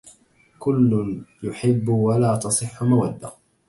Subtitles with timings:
[0.59, 3.31] كل يحب ولا تصح مودة